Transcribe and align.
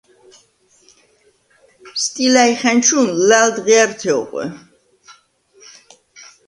სტილა̈ჲხა̈ნჩუ̄ნ 2.01 3.07
ლა̈ლდღია̈რთე 3.27 4.11
ოღვე. 4.21 4.45